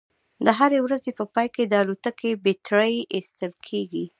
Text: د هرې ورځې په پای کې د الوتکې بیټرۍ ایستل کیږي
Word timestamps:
د 0.45 0.47
هرې 0.59 0.79
ورځې 0.85 1.11
په 1.19 1.23
پای 1.33 1.47
کې 1.55 1.63
د 1.65 1.73
الوتکې 1.81 2.31
بیټرۍ 2.43 2.95
ایستل 3.13 3.51
کیږي 3.67 4.05